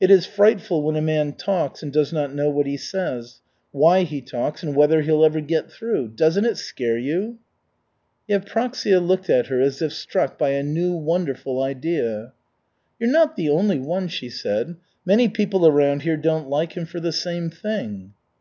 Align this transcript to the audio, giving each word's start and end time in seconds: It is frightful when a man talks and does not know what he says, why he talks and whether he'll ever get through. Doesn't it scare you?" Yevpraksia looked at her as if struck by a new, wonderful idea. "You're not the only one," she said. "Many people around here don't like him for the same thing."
It 0.00 0.10
is 0.10 0.26
frightful 0.26 0.82
when 0.82 0.96
a 0.96 1.00
man 1.00 1.34
talks 1.34 1.84
and 1.84 1.92
does 1.92 2.12
not 2.12 2.34
know 2.34 2.50
what 2.50 2.66
he 2.66 2.76
says, 2.76 3.42
why 3.70 4.02
he 4.02 4.20
talks 4.20 4.60
and 4.64 4.74
whether 4.74 5.02
he'll 5.02 5.24
ever 5.24 5.40
get 5.40 5.70
through. 5.70 6.08
Doesn't 6.16 6.44
it 6.44 6.56
scare 6.56 6.98
you?" 6.98 7.38
Yevpraksia 8.28 8.98
looked 9.00 9.30
at 9.30 9.46
her 9.46 9.60
as 9.60 9.80
if 9.80 9.92
struck 9.92 10.36
by 10.36 10.48
a 10.50 10.64
new, 10.64 10.94
wonderful 10.96 11.62
idea. 11.62 12.32
"You're 12.98 13.12
not 13.12 13.36
the 13.36 13.50
only 13.50 13.78
one," 13.78 14.08
she 14.08 14.30
said. 14.30 14.74
"Many 15.06 15.28
people 15.28 15.64
around 15.64 16.02
here 16.02 16.16
don't 16.16 16.50
like 16.50 16.72
him 16.72 16.84
for 16.84 16.98
the 16.98 17.12
same 17.12 17.48
thing." 17.48 18.14